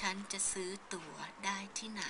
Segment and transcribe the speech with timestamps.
[0.00, 1.14] ฉันจะซื้อตั๋ว
[1.44, 2.02] ได้ที่ไหน